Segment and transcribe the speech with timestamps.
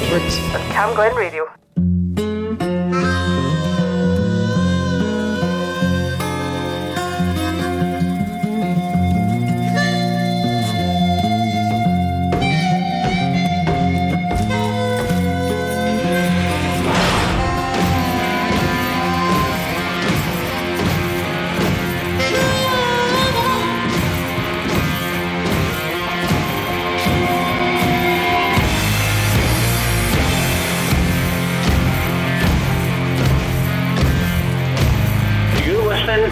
[0.00, 1.59] On Camglen Radio.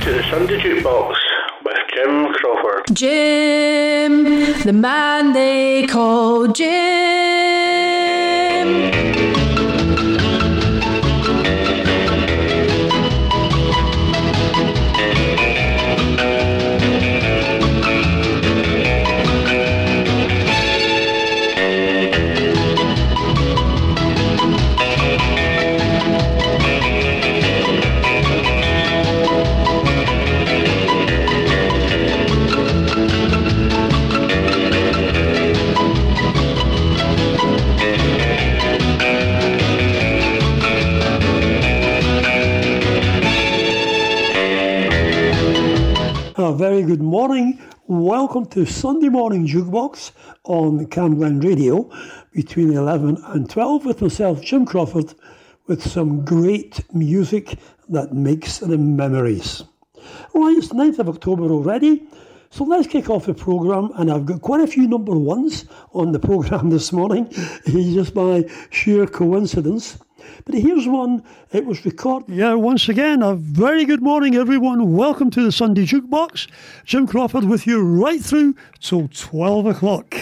[0.08, 1.16] To the Sunday Jukebox
[1.66, 2.84] with Jim Crawford.
[2.94, 4.24] Jim,
[4.64, 7.67] the man they call Jim.
[46.58, 47.62] Very good morning.
[47.86, 50.10] Welcome to Sunday Morning Jukebox
[50.42, 51.88] on Camglen Radio
[52.32, 55.14] between 11 and 12 with myself, Jim Crawford,
[55.68, 59.62] with some great music that makes the memories.
[60.34, 62.08] Right, it's 9th of October already,
[62.50, 63.92] so let's kick off the programme.
[63.94, 67.32] And I've got quite a few number ones on the programme this morning,
[67.66, 69.96] just by sheer coincidence.
[70.44, 72.34] But here's one, it was recorded.
[72.34, 74.94] Yeah, once again, a very good morning, everyone.
[74.94, 76.48] Welcome to the Sunday Jukebox.
[76.84, 80.14] Jim Crawford with you right through till 12 o'clock.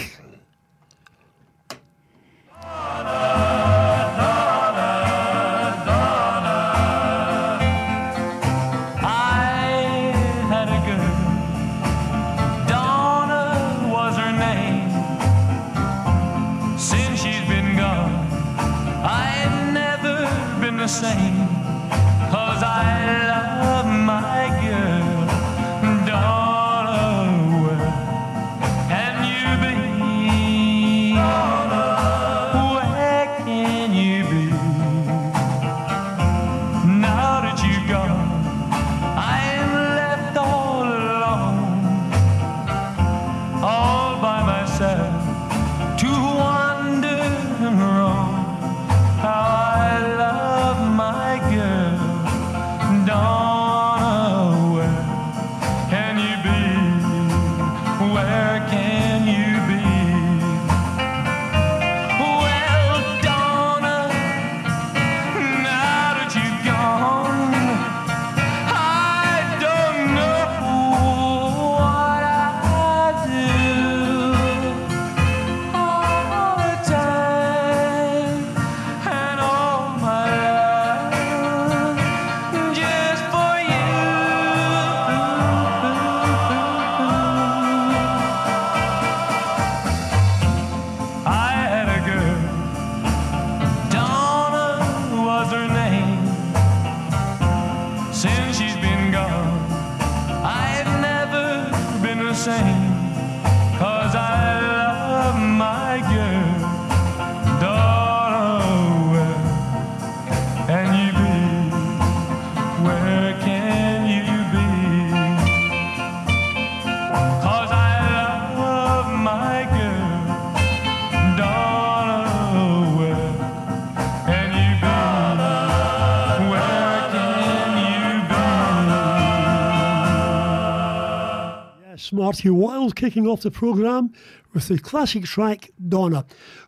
[132.27, 134.11] Marty Wilde kicking off the programme
[134.53, 136.25] with the classic track Donna.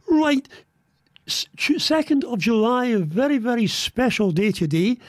[0.07, 0.47] Right,
[1.27, 4.99] 2nd of July, a very, very special day today,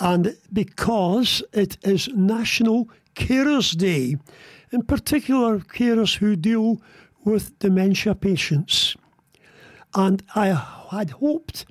[0.00, 4.16] and because it is National Carers Day,
[4.72, 6.82] in particular, carers who deal
[7.24, 8.96] with dementia patients.
[9.94, 10.46] And I
[10.90, 11.64] had hoped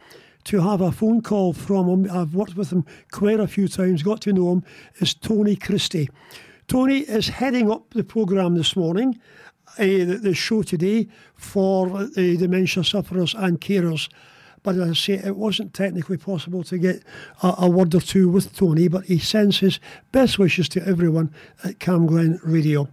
[0.46, 2.10] to have a phone call from him.
[2.10, 4.64] I've worked with him quite a few times, got to know him,
[5.02, 6.08] is Tony Christie.
[6.72, 9.20] Tony is heading up the programme this morning,
[9.78, 14.08] uh, the, the show today for the dementia sufferers and carers.
[14.64, 17.04] But as I say, it wasn't technically possible to get
[17.44, 19.82] a, a word or two with Tony, but he sends his
[20.14, 21.34] best wishes to everyone
[21.66, 22.88] at Camglen Radio.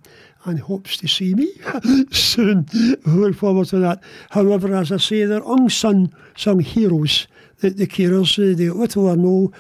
[0.45, 1.53] and hopes to see me
[2.11, 2.67] soon.
[3.07, 4.03] Look forward to that.
[4.31, 7.29] However, as I say, they're unsung sung heroes,
[7.61, 9.53] the, the carers, uh, the little or no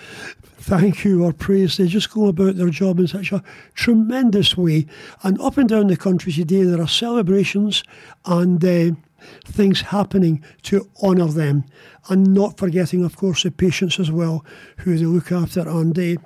[0.58, 1.76] thank you or praise.
[1.76, 3.42] They just go about their job in such a
[3.74, 4.86] tremendous way.
[5.22, 7.82] And up and down the country today, there are celebrations
[8.24, 8.96] and uh,
[9.44, 11.64] things happening to honour them.
[12.08, 14.44] And not forgetting, of course, the patients as well,
[14.78, 15.68] who they look after.
[15.68, 16.20] And uh,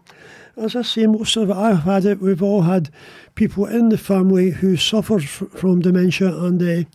[0.56, 2.20] as I say, most of it, I've had it.
[2.20, 2.90] We've all had
[3.34, 6.88] people in the family who suffer f- from dementia, and uh,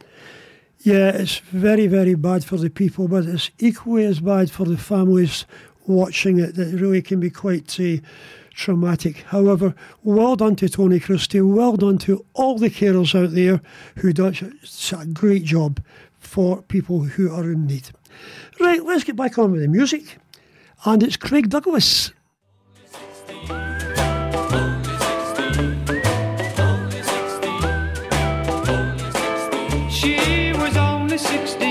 [0.79, 4.77] yeah, it's very, very bad for the people, but it's equally as bad for the
[4.77, 5.45] families
[5.87, 6.57] watching it.
[6.57, 7.97] It really can be quite uh,
[8.53, 9.23] traumatic.
[9.27, 9.73] However,
[10.03, 11.41] well done to Tony Christie.
[11.41, 13.61] Well done to all the carers out there
[13.97, 15.81] who do such a great job
[16.19, 17.89] for people who are in need.
[18.59, 20.17] Right, let's get back on with the music.
[20.85, 22.11] And it's Craig Douglas.
[29.89, 31.66] She was only 16,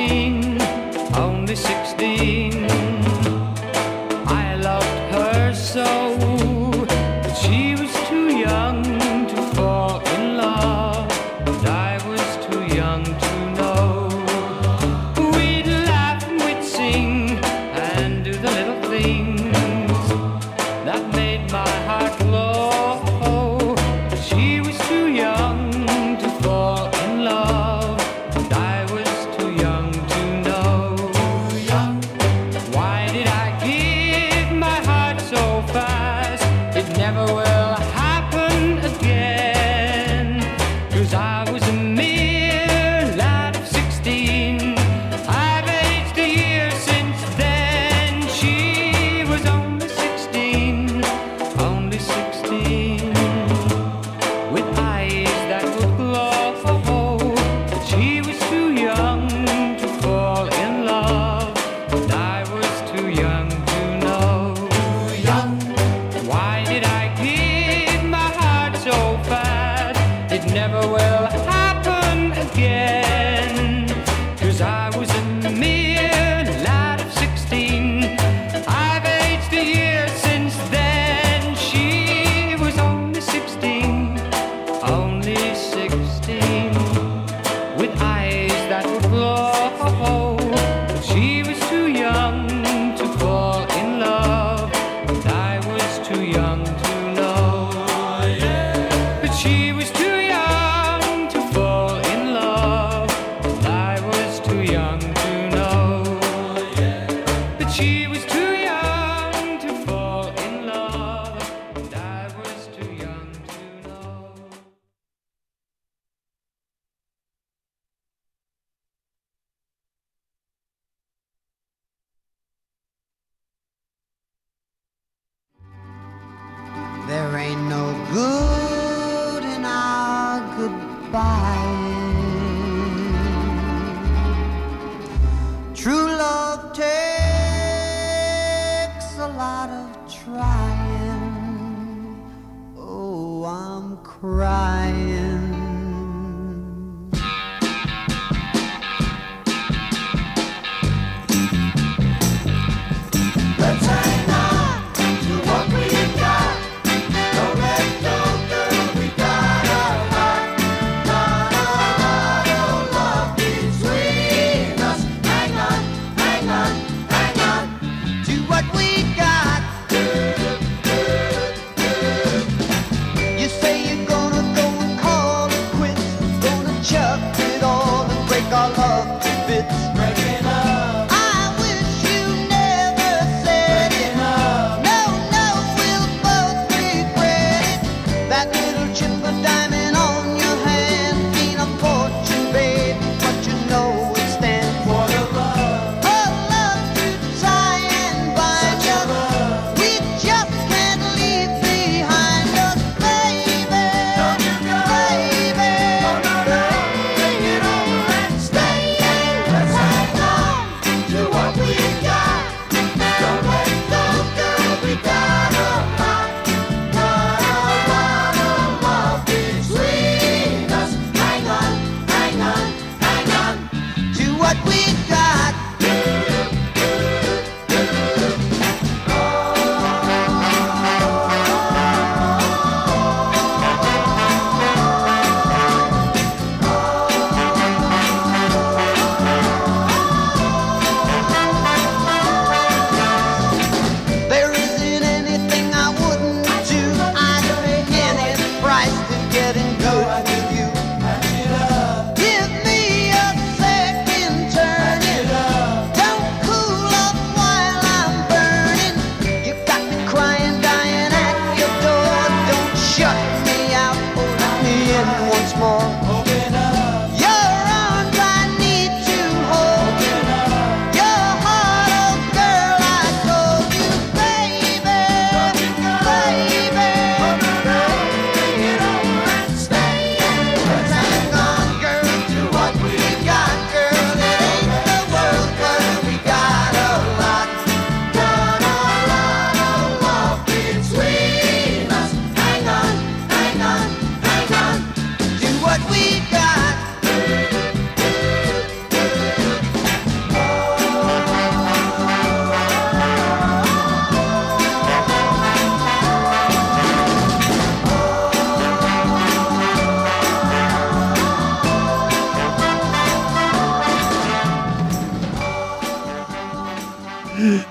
[91.69, 92.56] too young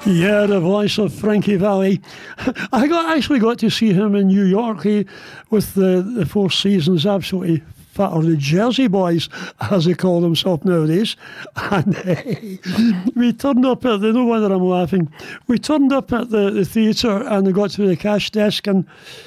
[0.06, 2.00] Yeah, the voice of Frankie Valli.
[2.72, 5.08] I got actually got to see him in New York he,
[5.50, 7.64] with the, the Four Seasons, absolutely
[7.96, 9.28] fat, or the Jersey Boys,
[9.72, 11.16] as they call themselves nowadays.
[11.56, 15.12] And uh, we turned up at the, no wonder I'm laughing,
[15.48, 18.86] we turned up at the, the theatre and we got to the cash desk and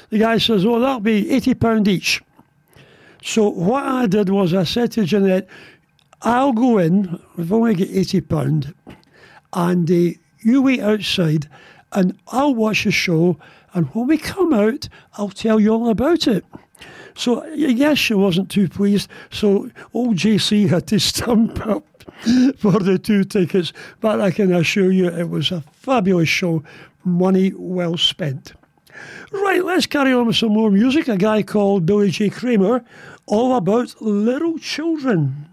[0.09, 2.21] the guy says, oh, that'll be £80 each.
[3.21, 5.49] So what I did was I said to Jeanette,
[6.21, 8.73] I'll go in, we've only got £80,
[9.53, 11.49] and uh, you wait outside
[11.91, 13.37] and I'll watch the show
[13.73, 16.45] and when we come out I'll tell you all about it.
[17.15, 19.09] So yes, she wasn't too pleased.
[19.29, 21.85] So old JC had to stump up
[22.57, 23.73] for the two tickets.
[23.99, 26.63] But I can assure you it was a fabulous show.
[27.03, 28.53] Money well spent.
[29.31, 31.07] Right, let's carry on with some more music.
[31.07, 32.29] A guy called Billy J.
[32.29, 32.83] Kramer,
[33.25, 35.47] all about little children.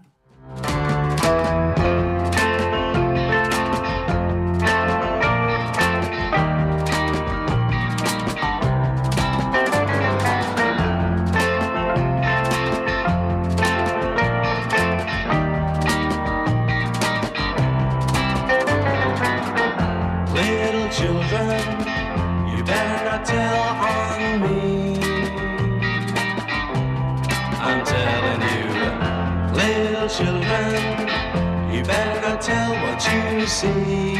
[33.57, 34.13] See.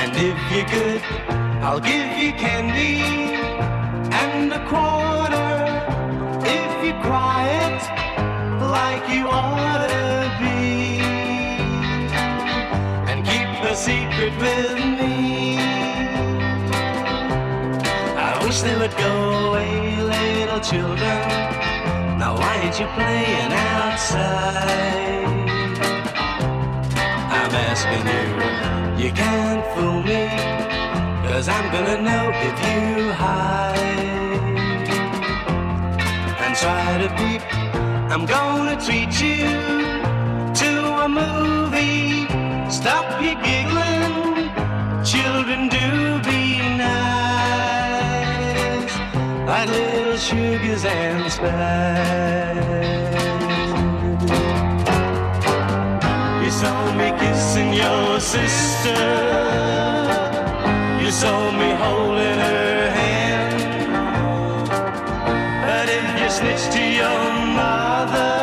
[0.00, 1.02] And if you could,
[1.62, 3.02] I'll give you candy
[4.22, 5.52] and a quarter
[6.58, 7.80] if you're quiet
[8.78, 10.06] like you ought to
[10.42, 10.98] be
[13.10, 15.58] and keep the secret with me.
[18.28, 19.12] I wish they would go
[19.50, 21.20] away, little children.
[22.18, 25.35] Now why ain't you playing outside?
[27.58, 28.26] Asking you,
[29.02, 30.22] you can't fool me,
[31.26, 33.78] cause I'm gonna know if you hide
[36.44, 37.42] and try to peep.
[38.12, 39.48] I'm gonna treat you
[40.60, 40.70] to
[41.04, 42.26] a movie.
[42.70, 44.14] Stop your giggling,
[45.12, 45.86] children do
[46.28, 46.40] be
[46.76, 47.74] nice,
[49.48, 52.65] like little sugars and spice.
[56.66, 59.02] Saw me kissing your sister.
[61.02, 63.58] You saw me holding her hand.
[65.66, 67.22] But if you snitch to your
[67.60, 68.34] mother,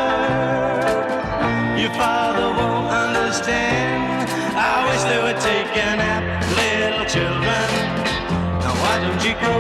[1.82, 4.30] your father won't understand.
[4.72, 6.24] I wish they would take a nap,
[6.62, 7.68] little children.
[8.64, 9.56] Now why don't you go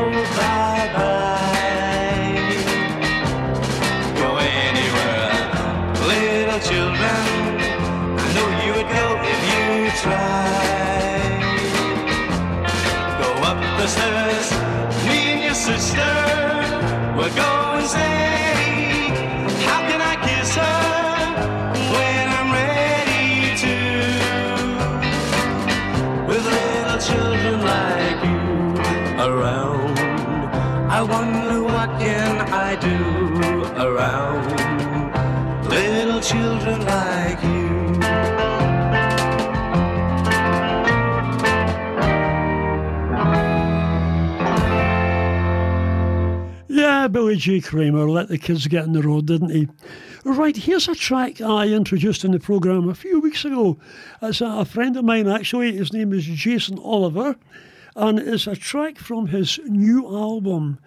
[47.13, 47.61] Billy J.
[47.61, 49.67] Kramer let the kids get in the road, didn't he?
[50.25, 53.77] Right, here's a track I introduced in the programme a few weeks ago.
[54.23, 55.77] It's a, a friend of mine, actually.
[55.77, 57.35] His name is Jason Oliver,
[57.95, 60.79] and it's a track from his new album.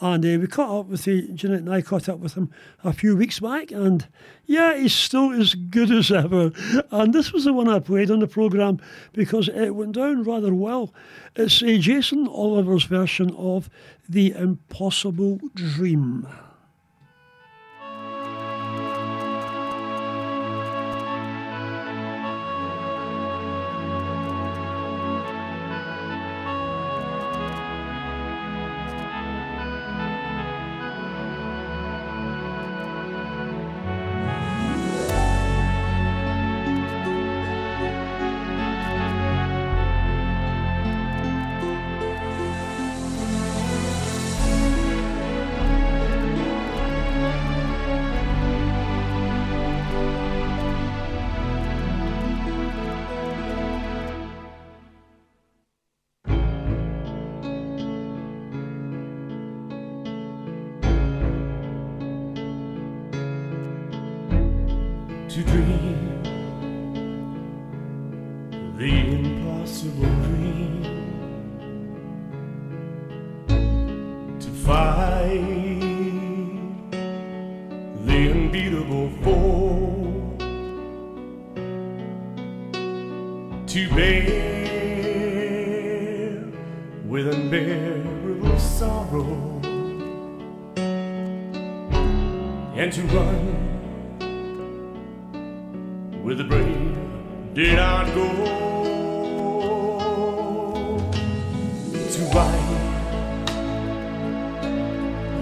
[0.00, 2.50] And uh, we caught up with the, Jeanette and I caught up with him
[2.84, 4.06] a few weeks back, and
[4.46, 6.52] yeah, he's still as good as ever.
[6.90, 8.80] And this was the one I played on the programme
[9.12, 10.94] because it went down rather well.
[11.34, 13.68] It's uh, Jason Oliver's version of
[14.08, 16.28] The Impossible Dream.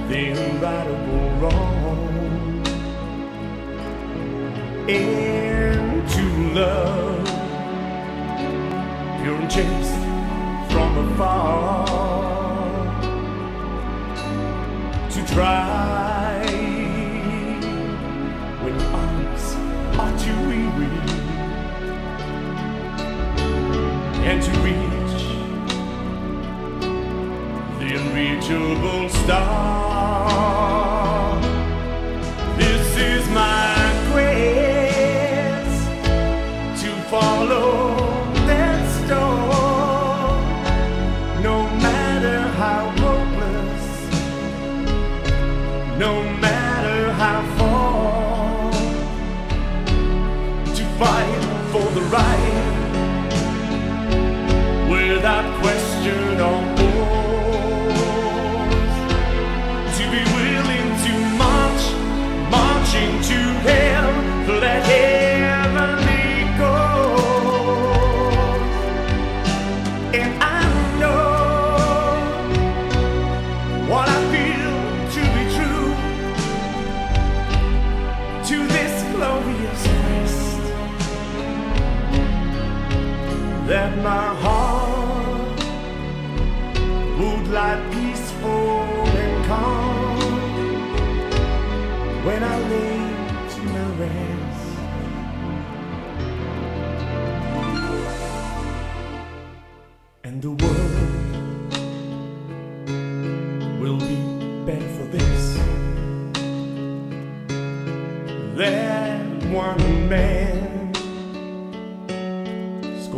[0.09, 2.65] The unrightable wrong
[4.89, 7.27] and to love
[9.21, 9.99] pure and chaste
[10.71, 11.87] from afar
[15.11, 16.47] to try
[18.63, 19.45] when arms
[19.99, 20.87] are too weary
[24.23, 25.23] and to reach
[27.81, 29.86] the unreachable star
[30.29, 30.86] heart.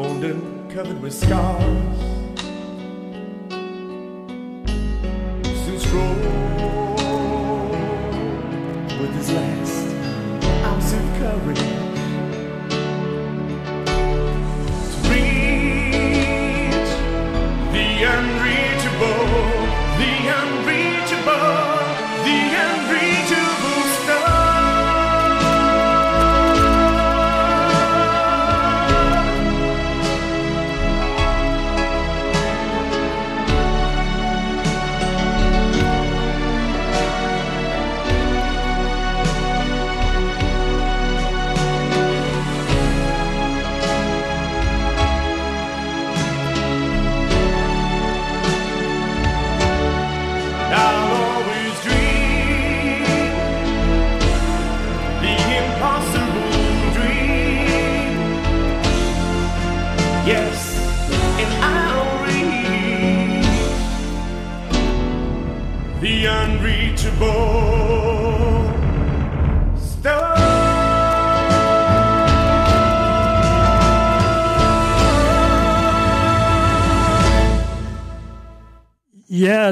[0.05, 2.08] And covered with scars.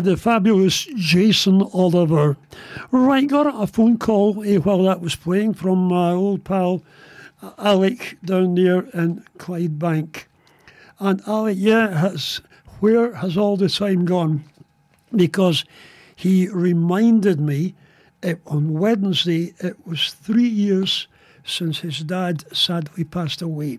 [0.07, 2.37] The fabulous Jason Oliver.
[2.93, 6.85] Right, got a phone call eh, while that was playing from my old pal
[7.43, 10.27] uh, Alec down there in Clydebank.
[11.01, 12.41] And Alec, yeah, has
[12.79, 14.45] where has all the time gone?
[15.15, 15.65] Because
[16.15, 17.75] he reminded me
[18.23, 21.09] it, on Wednesday it was three years
[21.45, 23.79] since his dad sadly passed away.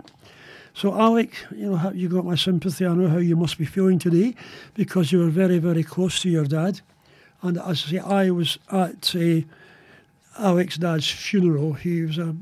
[0.78, 2.86] So, Alec, you know, you got my sympathy.
[2.86, 4.36] I know how you must be feeling today
[4.76, 6.82] because you were very, very close to your dad.
[7.42, 9.42] And as I say, I was at uh,
[10.38, 11.74] Alec's dad's funeral.
[11.74, 12.36] He was a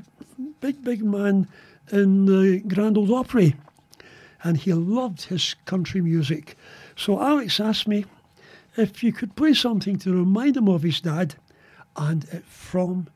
[0.60, 1.48] big, big man
[1.90, 3.56] in the Grand Ole Opry
[4.42, 6.58] and he loved his country music.
[6.94, 8.04] So, Alex asked me
[8.76, 11.36] if you could play something to remind him of his dad
[11.96, 13.06] and it from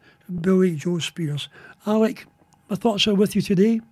[0.41, 1.51] Billie Jo Spears.
[1.87, 2.25] Alec,
[2.71, 3.83] my thoughts are with you today,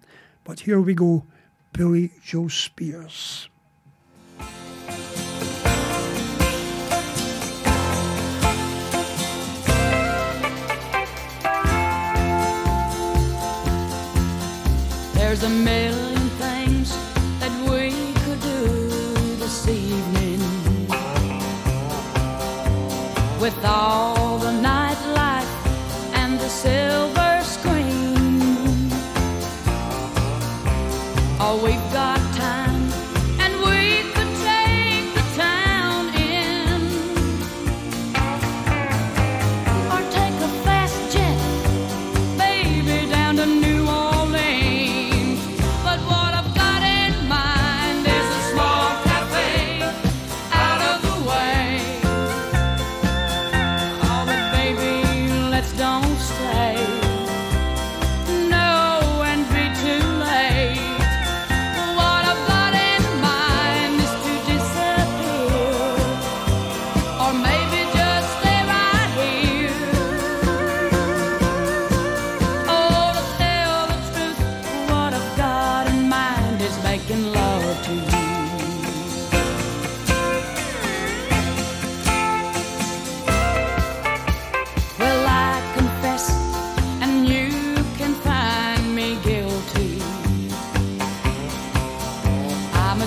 [0.49, 1.27] but here we go
[1.75, 3.51] Billie Jo Spears.
[15.13, 16.97] There's a million things
[17.41, 18.89] that we could do
[19.37, 20.41] this evening
[23.39, 24.18] with all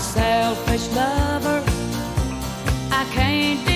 [0.01, 1.63] selfish lover,
[2.91, 3.70] I can't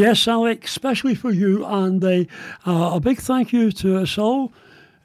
[0.00, 2.24] Yes, Alec, especially for you, and uh,
[2.64, 4.50] a big thank you to us all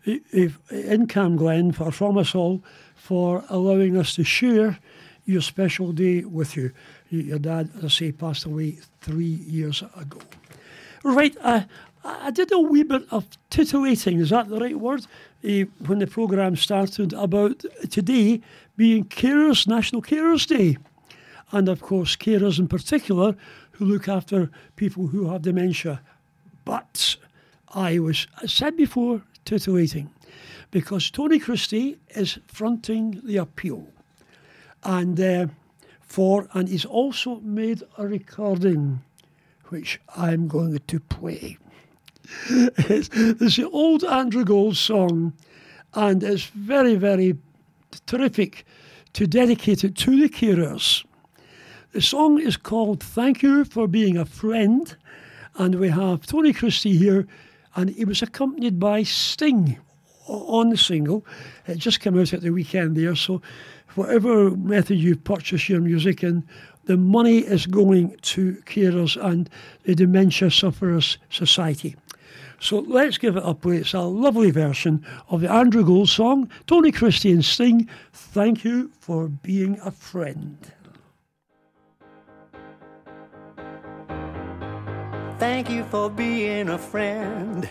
[0.06, 2.64] if, in Camglen, for, from us all,
[2.96, 4.80] for allowing us to share
[5.26, 6.72] your special day with you.
[7.10, 10.20] Your dad, as I say, passed away three years ago.
[11.04, 11.64] Right, uh,
[12.06, 15.06] I did a wee bit of titillating, is that the right word?
[15.44, 18.40] Uh, when the programme started about today
[18.78, 20.78] being Carers, National Carers Day
[21.52, 23.36] and of course carers in particular
[23.76, 26.02] who look after people who have dementia.
[26.64, 27.18] But
[27.74, 30.10] I was said before titillating
[30.72, 33.88] because Tony Christie is fronting the appeal
[34.84, 35.48] and uh,
[36.02, 39.02] for and he's also made a recording
[39.70, 41.58] which I'm going to play.
[42.50, 45.34] it's, it's the old Andrew Gold song
[45.94, 47.38] and it's very very
[48.06, 48.66] terrific
[49.14, 51.06] to dedicate it to the carers.
[51.96, 54.94] The song is called Thank You for Being a Friend,
[55.56, 57.26] and we have Tony Christie here,
[57.74, 59.80] and he was accompanied by Sting
[60.28, 61.26] on the single.
[61.66, 63.42] It just came out at the weekend there, so
[63.94, 66.44] whatever method you purchase your music in,
[66.84, 69.50] the money is going to carers and
[69.84, 71.96] the Dementia Sufferers Society.
[72.60, 73.78] So let's give it a play.
[73.78, 77.88] It's a lovely version of the Andrew Gold song, Tony Christie and Sting.
[78.12, 80.58] Thank you for being a friend.
[85.38, 87.68] Thank you for being a friend.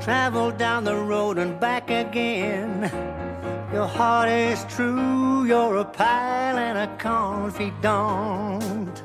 [0.00, 2.90] Travel down the road and back again.
[3.72, 9.02] Your heart is true, you're a pal and a confidant.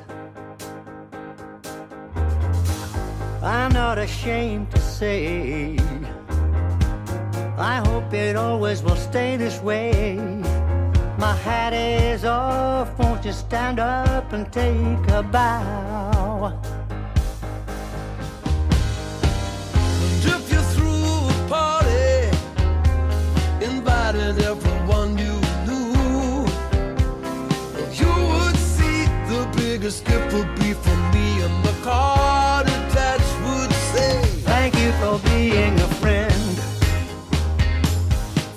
[3.42, 5.78] I'm not ashamed to say,
[7.58, 10.16] I hope it always will stay this way.
[11.18, 16.75] My hat is off, won't you stand up and take a bow?
[29.86, 35.16] this gift will be for me and the card attached would say Thank you for
[35.30, 36.54] being a friend.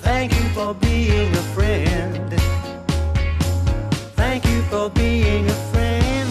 [0.01, 2.33] Thank you for being a friend.
[4.15, 6.29] Thank you for being a friend.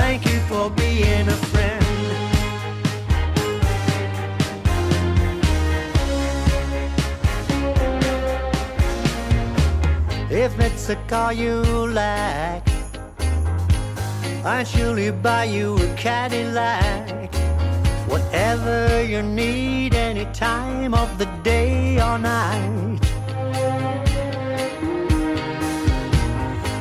[0.00, 1.84] Thank you for being a friend.
[10.30, 12.65] If it's a car you like
[14.46, 17.34] I'll surely buy you a Cadillac.
[18.06, 23.00] Whatever you need, any time of the day or night.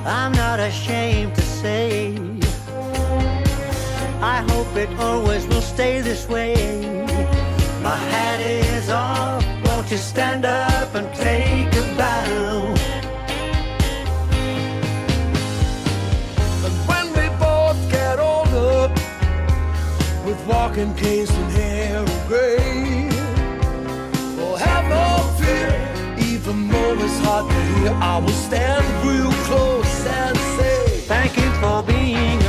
[0.06, 2.16] I'm not ashamed to say.
[4.22, 6.54] I hope it always will stay this way.
[7.82, 9.44] My hat is off.
[9.66, 12.95] Won't you stand up and take a bow?
[20.48, 23.10] Walking canes and hair of gray,
[24.40, 25.08] oh, have no
[25.40, 25.72] fear,
[26.32, 31.52] even though it's hard to hear, I will stand real close and say, Thank you
[31.62, 32.45] for being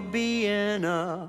[0.00, 1.27] being a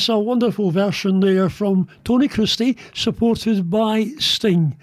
[0.00, 4.74] Thank Yes, a wonderful version there from Tony Christie, supported by Sting.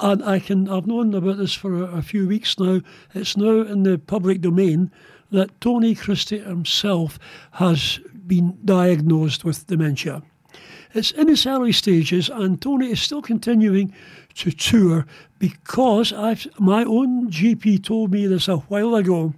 [0.00, 2.80] And I can I've known about this for a, a few weeks now.
[3.14, 4.90] It's now in the public domain
[5.30, 7.20] that Tony Christie himself
[7.52, 10.24] has been diagnosed with dementia.
[10.92, 13.94] It's in its early stages, and Tony is still continuing
[14.34, 15.06] to tour
[15.38, 19.34] because I've, my own GP told me this a while ago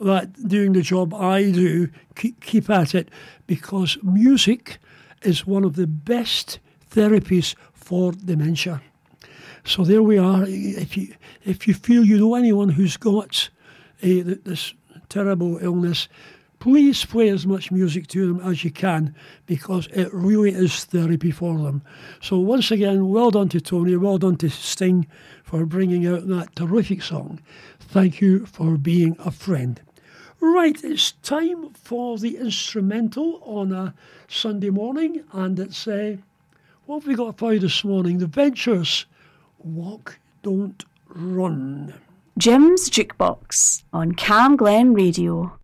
[0.00, 3.10] that doing the job I do, keep, keep at it
[3.46, 4.78] because music
[5.22, 6.58] is one of the best
[6.90, 8.80] therapies for dementia.
[9.64, 10.44] So there we are.
[10.46, 13.50] If you if you feel you know anyone who's got
[14.02, 14.74] eh, a, this
[15.08, 16.08] terrible illness,
[16.60, 19.14] please play as much music to them as you can
[19.46, 21.82] because it really is therapy for them.
[22.20, 25.06] So once again, well done to Tony, well done to Sting
[25.42, 27.40] for bringing out that terrific song.
[27.80, 29.80] Thank you for being a friend.
[30.40, 33.94] Right, it's time for the instrumental on a
[34.28, 36.16] Sunday morning, and it's uh,
[36.84, 38.18] what have we got for you this morning?
[38.18, 39.06] The Ventures,
[39.58, 41.94] Walk, Don't Run.
[42.38, 45.58] Jim's Jukebox on Cam Glen Radio.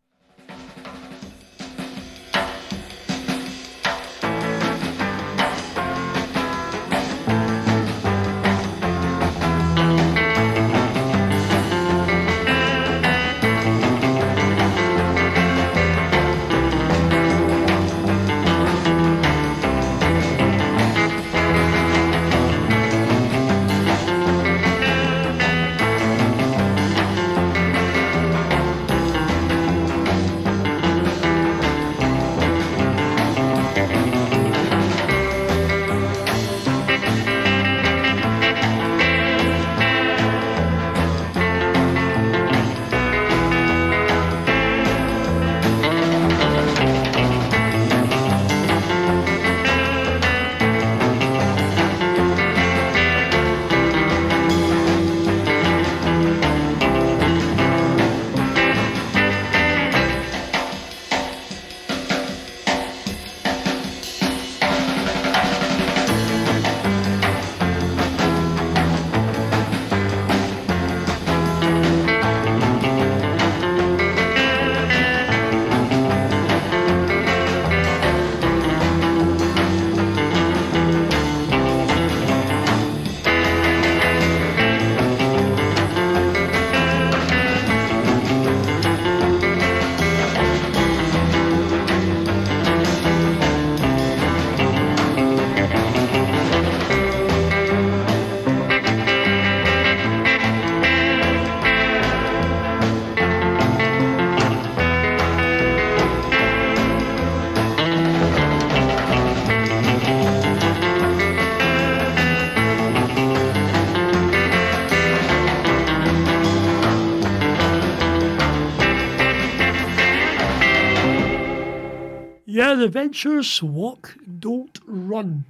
[122.83, 125.45] The Ventures, Walk, Don't Run.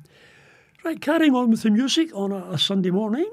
[0.84, 3.26] Right, carrying on with the music on a, a Sunday morning.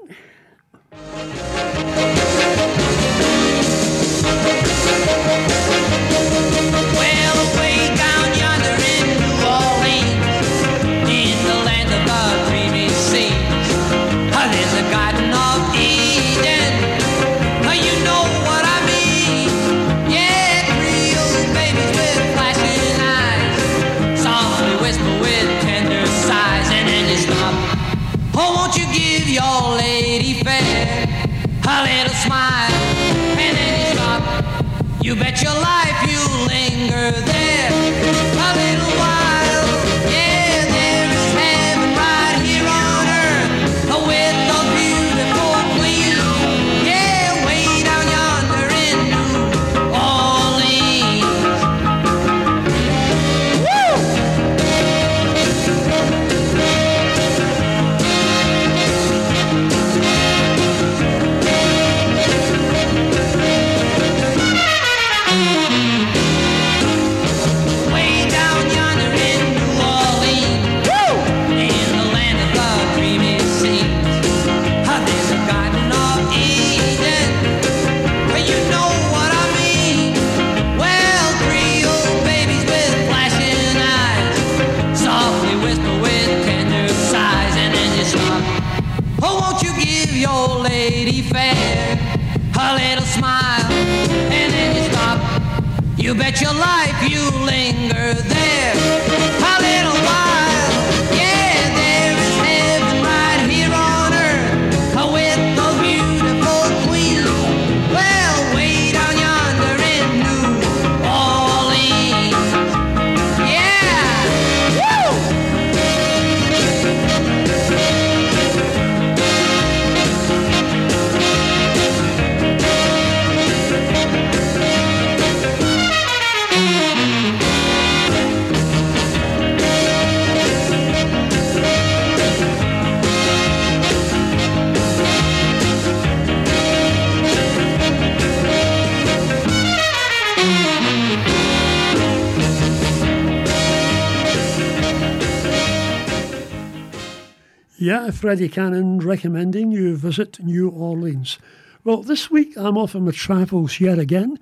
[148.12, 151.38] Freddie Cannon recommending you visit New Orleans.
[151.84, 154.38] Well, this week I'm off on my travels yet again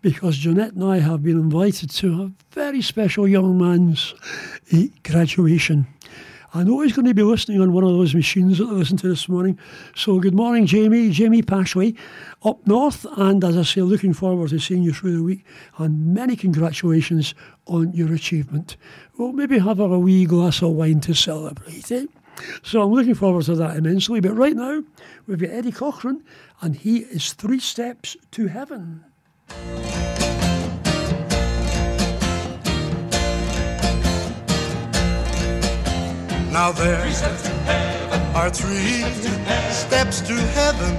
[0.00, 4.14] because Jeanette and I have been invited to a very special young man's
[5.02, 5.86] graduation.
[6.52, 8.98] I know he's going to be listening on one of those machines that I listened
[9.00, 9.56] to this morning.
[9.94, 11.96] So, good morning, Jamie, Jamie Pashley,
[12.42, 13.06] up north.
[13.16, 15.44] And as I say, looking forward to seeing you through the week.
[15.78, 17.34] And many congratulations
[17.66, 18.76] on your achievement.
[19.16, 22.06] We'll maybe have a wee glass of wine to celebrate, eh?
[22.62, 24.20] So I'm looking forward to that immensely.
[24.20, 24.82] But right now,
[25.26, 26.22] we've got Eddie Cochran,
[26.60, 29.04] and he is Three Steps to Heaven.
[36.52, 37.00] Now there
[38.34, 39.02] are three
[39.70, 40.94] steps to heaven.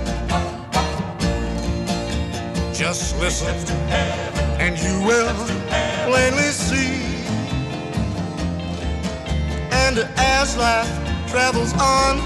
[2.74, 3.54] Just listen,
[4.60, 5.36] and you will
[6.10, 7.04] plainly see.
[9.72, 11.01] And as life
[11.32, 12.20] travels on,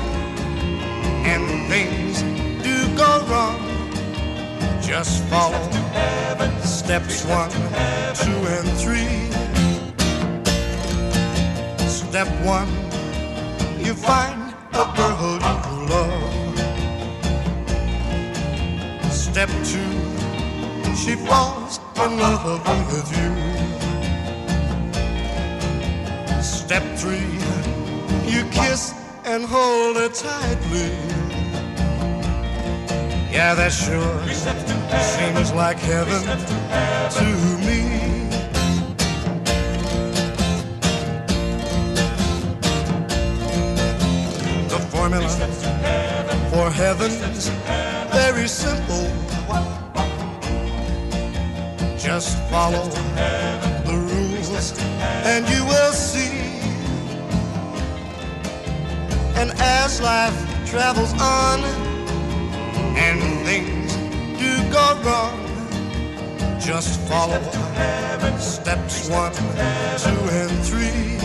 [1.26, 2.24] and things
[2.64, 3.60] do go wrong,
[4.82, 5.70] just follow
[6.64, 7.52] steps one,
[8.16, 9.30] two, and three.
[11.88, 12.68] Step one
[13.86, 16.60] you find a girl you love.
[19.12, 19.94] Step two,
[20.96, 22.44] she falls in love
[22.92, 23.32] with you.
[26.42, 27.35] Step three,
[28.28, 28.94] you kiss
[29.26, 30.92] and hold her tightly.
[33.32, 34.22] Yeah, that sure
[35.02, 36.22] seems like heaven
[37.18, 37.26] to
[37.66, 37.80] me.
[44.70, 45.30] The formula
[46.52, 47.50] for heaven's
[48.14, 49.06] very simple.
[51.98, 52.88] Just follow
[53.86, 54.72] the rules
[55.26, 56.25] and you will see.
[59.38, 61.64] And as life travels on
[62.98, 63.94] and things
[64.40, 65.40] do go wrong,
[66.60, 67.42] just follow
[68.40, 71.20] steps one, two, and three.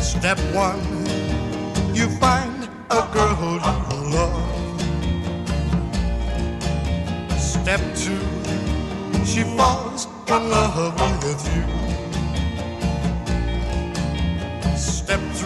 [0.00, 0.80] Step one,
[1.94, 4.80] you find a girl you love.
[7.38, 8.20] Step two,
[9.24, 12.05] she falls in love with you.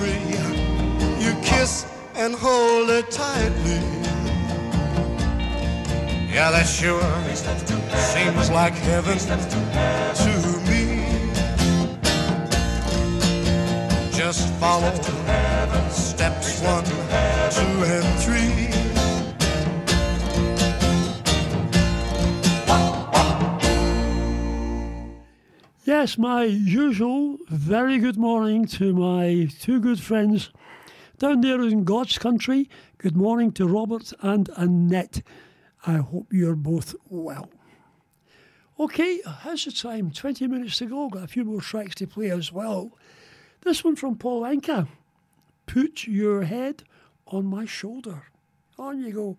[0.01, 0.32] Three,
[1.22, 1.84] you kiss
[2.14, 3.82] and hold her tightly.
[6.32, 7.03] Yeah, that sure
[7.34, 11.05] seems like heaven to me.
[14.11, 14.90] Just follow
[15.90, 16.84] steps one,
[17.51, 18.70] two, and three.
[26.01, 30.48] Yes, my usual very good morning to my two good friends
[31.18, 32.70] down there in God's country.
[32.96, 35.20] Good morning to Robert and Annette.
[35.86, 37.51] I hope you're both well.
[38.78, 40.11] Okay, how's the time?
[40.11, 41.11] 20 minutes to go.
[41.11, 42.96] Got a few more tracks to play as well.
[43.61, 44.88] This one from Paul Anka.
[45.66, 46.82] Put your head
[47.26, 48.22] on my shoulder.
[48.78, 49.36] On you go.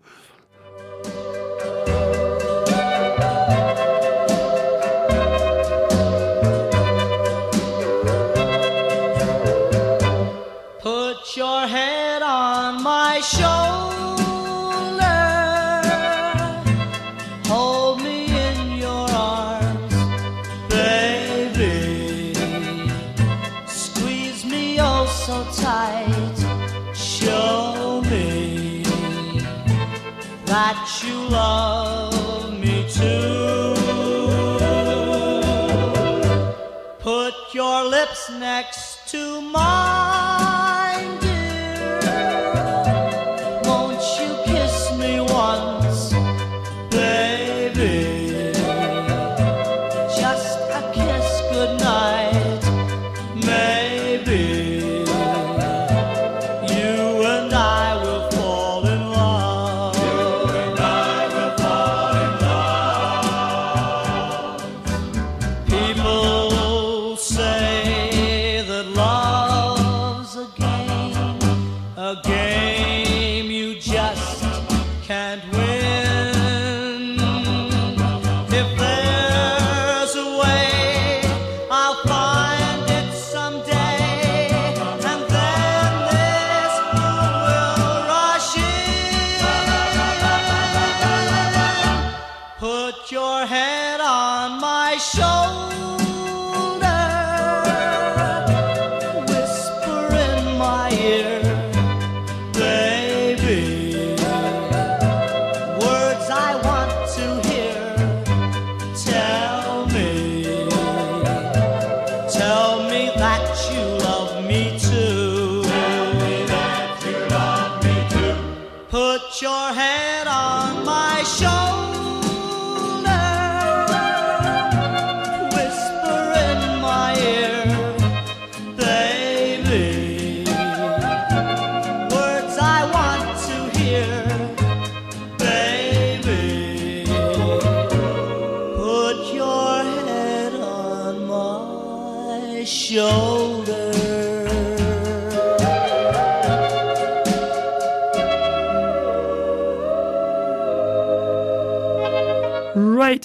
[31.32, 31.71] Love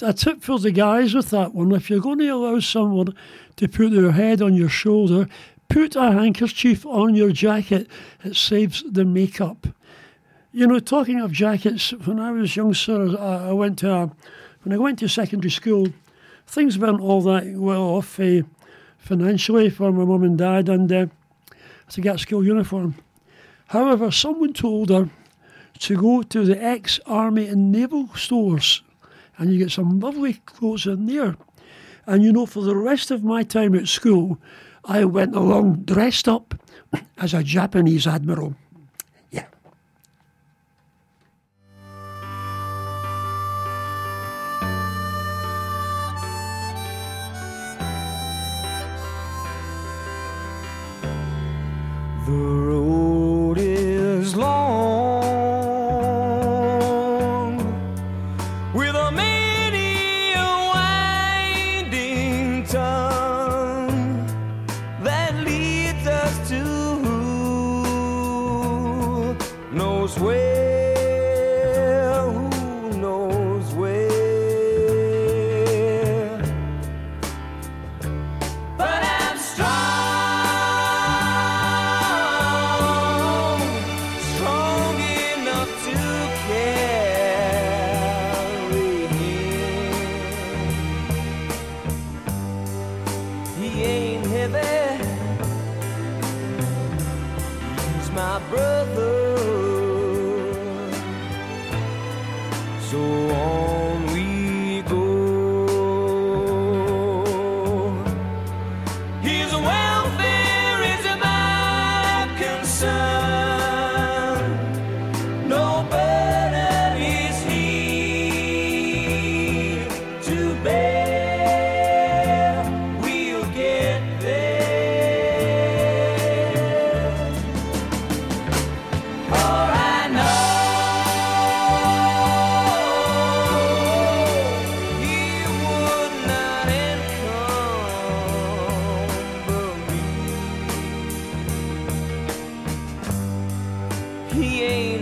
[0.08, 1.70] a tip for the guys with that one.
[1.72, 3.14] If you're going to allow someone
[3.56, 5.28] to put their head on your shoulder,
[5.68, 7.88] put a handkerchief on your jacket.
[8.24, 9.66] It saves the makeup.
[10.50, 14.10] You know, talking of jackets, when I was young, sir, I, went to a,
[14.62, 15.88] when I went to secondary school,
[16.46, 18.40] things weren't all that well off uh,
[18.96, 21.06] financially for my mum and dad, and uh,
[21.90, 22.94] to get a school uniform.
[23.66, 25.10] However, someone told her
[25.80, 28.82] to go to the ex-army and naval stores,
[29.38, 31.36] and you get some lovely clothes in there.
[32.06, 34.38] And you know, for the rest of my time at school,
[34.84, 36.54] I went along dressed up
[37.18, 38.56] as a Japanese admiral.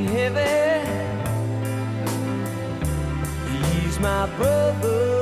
[0.04, 0.84] heavy.
[3.80, 5.15] He's my brother.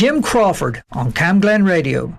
[0.00, 2.16] Jim Crawford on Camglen Radio.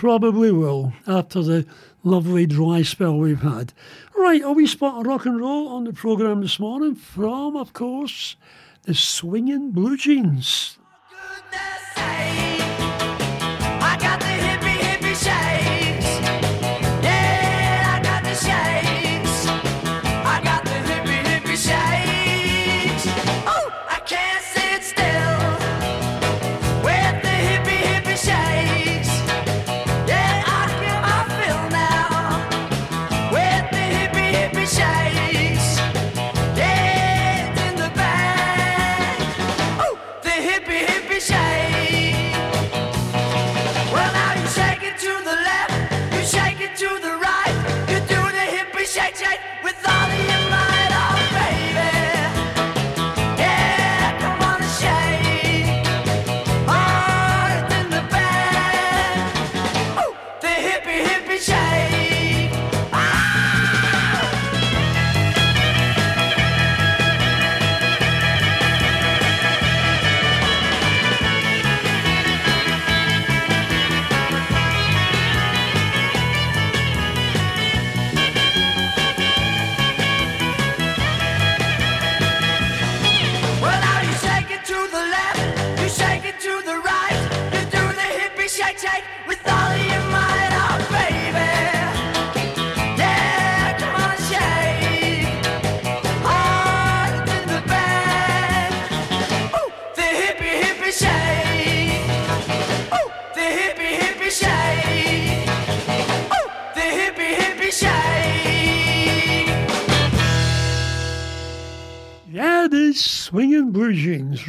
[0.00, 1.66] Probably will after the
[2.02, 3.74] lovely dry spell we've had.
[4.16, 8.36] Right, are we spot rock and roll on the programme this morning from, of course,
[8.84, 10.78] the swinging blue jeans.
[11.10, 12.49] Goodness, hey.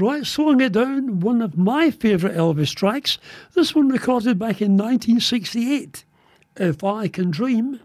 [0.01, 3.17] right, slowing it down, one of my favourite Elvis tracks.
[3.53, 6.03] This one recorded back in 1968,
[6.57, 7.79] If I Can Dream.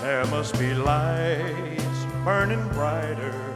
[0.00, 3.47] There must be lights burning brighter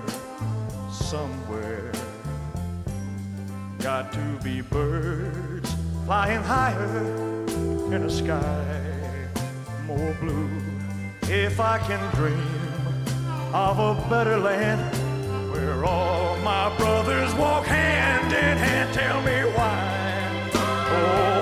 [3.82, 5.74] got to be birds
[6.04, 7.44] flying higher
[7.92, 8.64] in a sky
[9.88, 10.48] more blue.
[11.22, 12.38] If I can dream
[13.52, 14.80] of a better land
[15.50, 20.50] where all my brothers walk hand in hand, tell me why.
[20.54, 21.41] Oh,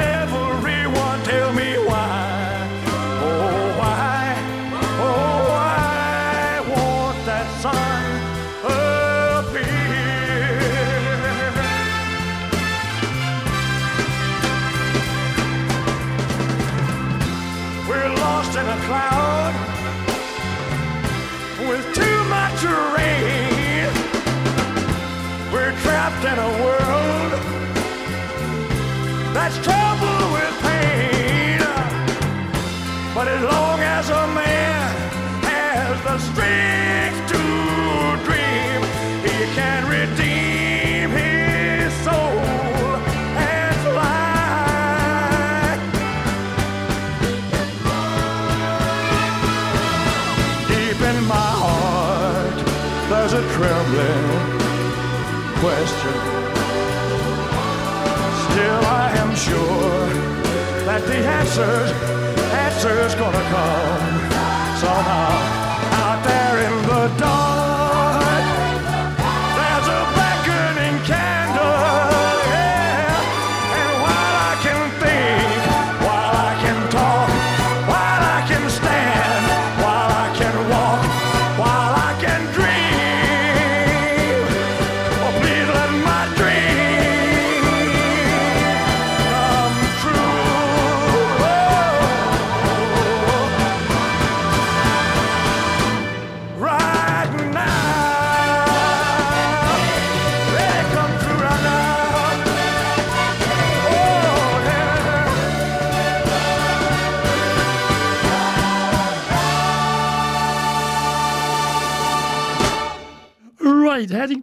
[55.61, 56.17] question.
[58.49, 60.07] Still, I am sure
[60.87, 61.91] that the answers,
[62.65, 65.30] answers gonna come somehow.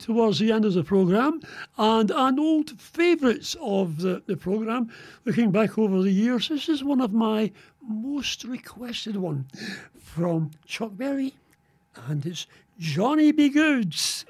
[0.09, 1.38] Towards the end of the programme,
[1.76, 4.90] and an old favourites of the, the programme,
[5.26, 7.52] looking back over the years, this is one of my
[7.86, 9.44] most requested one
[10.02, 11.34] from Chuck Berry,
[12.06, 12.46] and it's
[12.78, 14.24] Johnny Be Goods.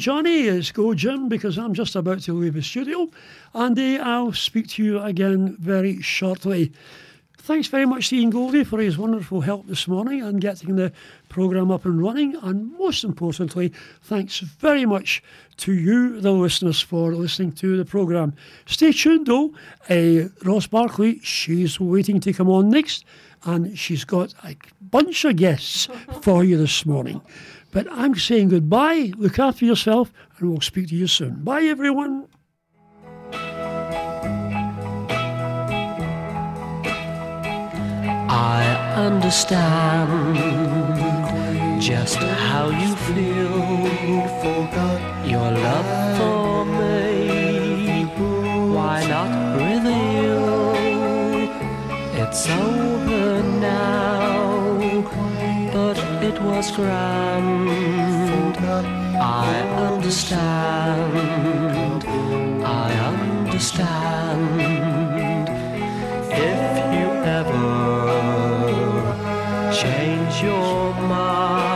[0.00, 3.10] Johnny, it's go Jim, because I'm just about to leave the studio,
[3.52, 6.72] and uh, I'll speak to you again very shortly.
[7.36, 10.90] Thanks very much to Ian Goldie for his wonderful help this morning and getting the
[11.28, 12.34] programme up and running.
[12.36, 15.22] And most importantly, thanks very much
[15.58, 18.32] to you, the listeners, for listening to the programme.
[18.64, 19.52] Stay tuned though.
[19.90, 23.04] Uh, Ross Barkley, she's waiting to come on next,
[23.44, 25.88] and she's got a bunch of guests
[26.22, 27.20] for you this morning.
[27.72, 29.12] But I'm saying goodbye.
[29.16, 31.44] Look after yourself, and we'll speak to you soon.
[31.44, 32.26] Bye, everyone.
[38.32, 38.64] I
[38.96, 40.08] understand
[41.80, 43.60] just how you feel.
[45.30, 48.04] Your love for me.
[48.74, 50.74] Why not reveal?
[52.22, 54.09] It's over now,
[56.30, 57.68] it was grand.
[59.16, 59.54] I
[59.88, 61.14] understand.
[62.64, 64.50] I understand.
[66.50, 66.60] If
[66.96, 67.08] you
[67.40, 67.66] ever
[69.80, 71.69] change your mind,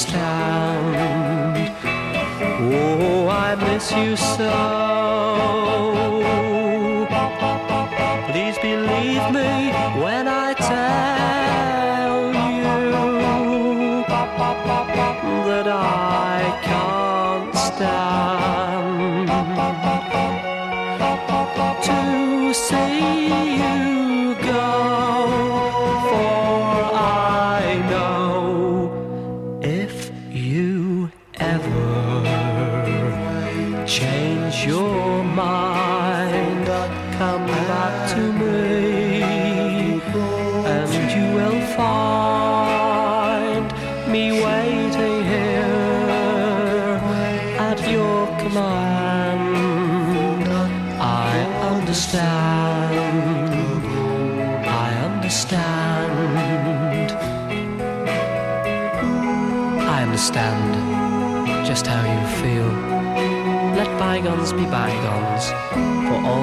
[0.00, 1.76] understand.
[2.72, 4.89] Oh, I miss you so.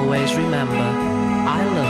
[0.08, 0.88] Always remember,
[1.58, 1.87] I love